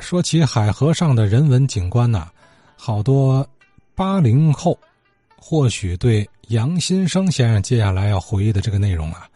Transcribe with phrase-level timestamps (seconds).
[0.00, 2.26] 说起海河上的人文景观呐，
[2.76, 3.46] 好多
[3.94, 4.76] 八零后
[5.36, 9.28] 或许对杨新生先生接下来要回忆的这个内容啊，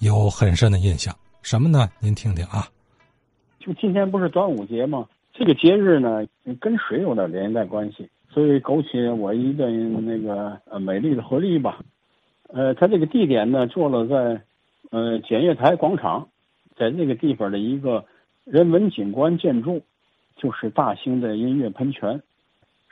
[0.00, 1.14] 有很深的印象。
[1.42, 1.88] 什么呢？
[2.00, 2.68] 您听听啊。
[3.60, 5.06] 就今天不是端午节吗？
[5.32, 6.26] 这个节日呢，
[6.60, 11.78] 跟水有点连带关系，所以勾起我一段那个呃美丽的回忆吧。
[12.48, 14.42] 呃，它这个地点呢，坐落在
[14.90, 16.28] 呃检阅台广场，
[16.76, 18.04] 在那个地方的一个
[18.44, 19.82] 人文景观建筑，
[20.36, 22.22] 就是大兴的音乐喷泉，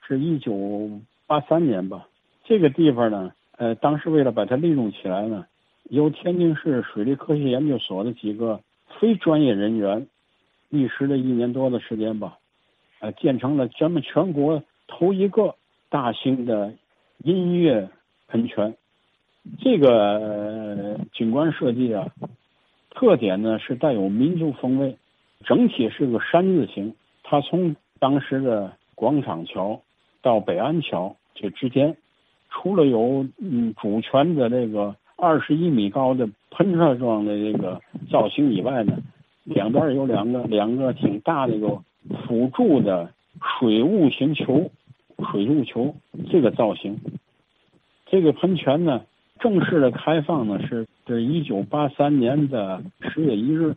[0.07, 0.91] 是一九
[1.27, 2.07] 八三年吧。
[2.45, 5.47] 这个地方呢，呃，当时为了把它利用起来呢，
[5.85, 8.61] 由天津市水利科学研究所的几个
[8.99, 10.07] 非专业人员。
[10.73, 12.39] 历时了一年多的时间吧，
[13.01, 15.57] 呃，建成了咱们全国头一个
[15.89, 16.73] 大型的
[17.25, 17.91] 音乐
[18.29, 18.77] 喷泉。
[19.61, 22.07] 这个景观设计啊，
[22.91, 24.97] 特点呢是带有民族风味，
[25.45, 26.95] 整体是个山字形。
[27.31, 29.81] 它从当时的广场桥
[30.21, 31.97] 到北安桥这之间，
[32.49, 38.99] 除了有嗯主权的这个二十一米高的喷射状的这个造型以外呢。
[39.45, 41.83] 两边有两个两个挺大的一个
[42.27, 43.13] 辅助的
[43.59, 44.71] 水雾型球，
[45.31, 45.95] 水雾球
[46.31, 46.99] 这个造型。
[48.07, 49.03] 这个喷泉呢，
[49.39, 53.77] 正式的开放呢是是一九八三年的十月一日。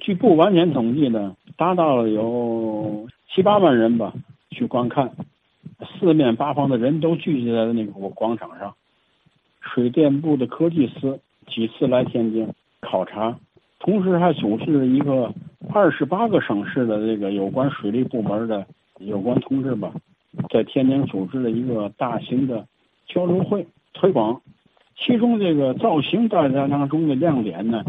[0.00, 4.12] 据不完全统计呢，达到了有七八万人吧
[4.50, 5.12] 去观看，
[5.98, 8.74] 四面八方的人都聚集在那个广场上。
[9.60, 12.48] 水电部的科技司几次来天津
[12.80, 13.38] 考察。
[13.78, 15.32] 同时还组织了一个
[15.72, 18.66] 二十八个省市的这个有关水利部门的
[18.98, 19.92] 有关同志吧，
[20.50, 22.66] 在天津组织了一个大型的
[23.06, 24.40] 交流会推广。
[24.96, 27.84] 其中这个造型大家当中的亮点呢，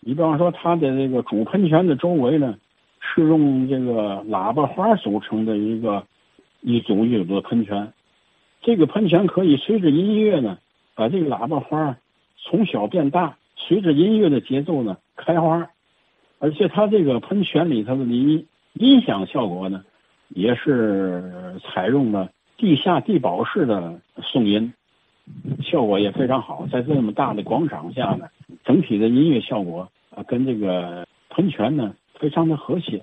[0.00, 2.56] 你比方说它的这个主喷泉的周围呢，
[3.00, 6.04] 是用这个喇叭花组成的一个
[6.60, 7.92] 一组一组的喷泉。
[8.62, 10.58] 这个喷泉可以随着音乐呢，
[10.94, 11.96] 把这个喇叭花
[12.36, 13.36] 从小变大。
[13.56, 15.68] 随着音乐的节奏呢，开花，
[16.38, 19.84] 而且它这个喷泉里头的音音响效果呢，
[20.28, 24.72] 也是采用了地下地堡式的送音，
[25.62, 26.66] 效果也非常好。
[26.72, 28.28] 在这么大的广场下呢，
[28.64, 33.02] 整体的音乐效果啊，跟这个喷泉呢非常的和谐。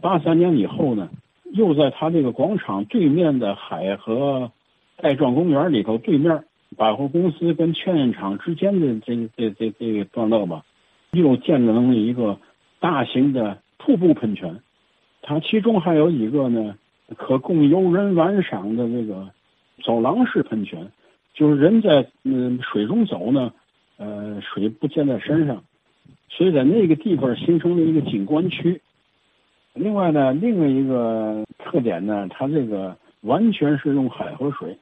[0.00, 1.08] 八三年以后呢，
[1.52, 4.50] 又在它这个广场对面的海河
[4.96, 6.44] 带状公园里头对面。
[6.76, 10.66] 百货公司跟劝业场之间的这这这这个段落吧，
[11.12, 12.38] 又建成了一个
[12.78, 14.60] 大型的瀑布喷泉。
[15.22, 16.76] 它其中还有一个呢，
[17.16, 19.30] 可供游人玩赏的这个
[19.82, 20.92] 走廊式喷泉，
[21.32, 23.50] 就是人在嗯水中走呢，
[23.98, 25.62] 呃，水不溅在身上，
[26.28, 28.80] 所以在那个地方形成了一个景观区。
[29.74, 34.76] 另外呢，另外一个特点呢，它这个完全是用海河水。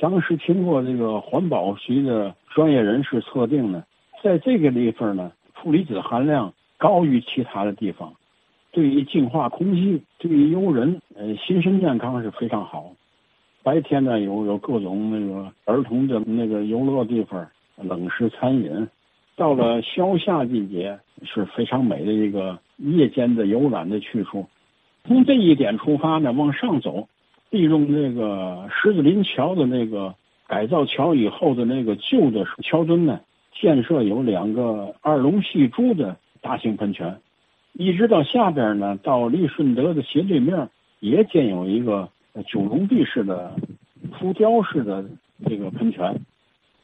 [0.00, 3.82] 当时经过这个环保局的专业人士测定呢，
[4.22, 8.12] 在这个地方呢，负离子含量高于其他的地方，
[8.70, 12.92] 对于净化空气、对于游人呃心身健康是非常好。
[13.62, 17.44] 白天呢，有有各种那个儿童的那个游乐地方、
[17.82, 18.88] 冷食餐饮。
[19.36, 24.46] 到了消夏季节是非常美的一个夜间的游览的去处。
[25.04, 27.08] 从这一点出发呢，往上走。
[27.50, 30.14] 利用那个狮子林桥的那个
[30.46, 33.20] 改造桥以后的那个旧的桥墩呢，
[33.54, 37.20] 建设有两个二龙戏珠的大型喷泉，
[37.72, 40.68] 一直到下边呢，到利顺德的斜对面
[41.00, 42.10] 也建有一个
[42.46, 43.54] 九龙壁式的
[44.18, 45.06] 浮雕式的
[45.46, 46.20] 这个喷泉，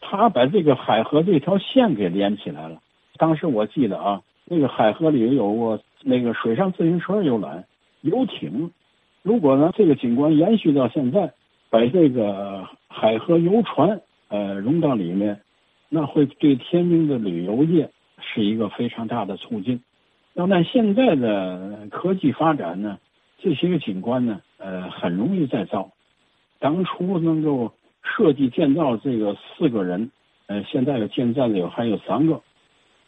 [0.07, 2.81] 他把这个海河这条线给连起来了。
[3.17, 7.65] 当时我记得啊，那个海河里有过那个水上自行车游览、
[8.03, 8.71] 游艇。
[9.23, 11.33] 如果呢，这个景观延续到现在，
[11.71, 15.41] 把这个海河游船呃融到里面，
[15.89, 17.91] 那会对天津的旅游业
[18.21, 19.81] 是一个非常大的促进。
[20.35, 22.99] 要按现在的科技发展呢，
[23.39, 25.91] 这些个景观呢，呃，很容易再造。
[26.59, 27.73] 当初能够
[28.05, 30.11] 设计建造这个四个人，
[30.47, 32.41] 呃，现在有建造的有还有三个，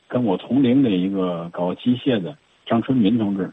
[0.08, 3.52] 跟我同龄的一个搞机械的张春民同志。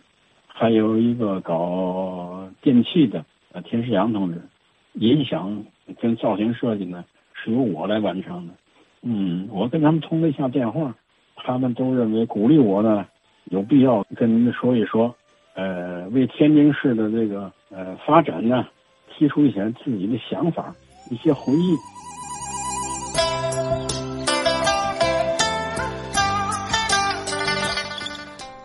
[0.56, 4.40] 还有一个搞电器的呃田世阳同志，
[4.94, 5.66] 音响
[6.00, 7.04] 跟造型设计呢
[7.34, 8.54] 是由我来完成的。
[9.02, 10.96] 嗯，我跟他们通了一下电话，
[11.36, 13.06] 他们都认为鼓励我呢
[13.46, 15.14] 有必要跟您说一说，
[15.56, 18.68] 呃，为天津市的这个呃发展呢
[19.10, 20.74] 提出一些自己的想法，
[21.14, 21.78] 一些回忆。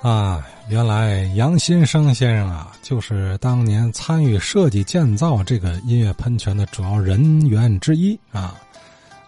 [0.03, 0.45] 啊。
[0.71, 8.55] 原来杨新生先生啊，就是当年参与设计建造这个音乐喷泉的主要人员之一啊。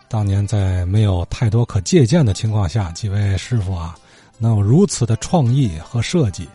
[0.07, 3.97] 当年在没有太多可借鉴的情况下，几位师傅啊，
[4.37, 6.47] 能有如此的创意和设计，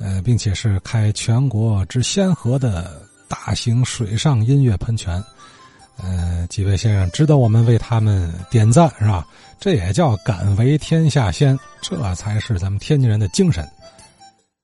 [0.00, 5.22] 呃，并且是开全国之先河的大型水上音乐喷泉，
[6.02, 9.26] 嗯，几位先生值得我们为他们点赞，是吧？
[9.58, 13.68] 这也叫敢为天下先，这才是咱们天津人的精神。